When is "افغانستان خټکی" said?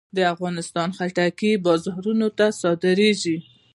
0.33-1.51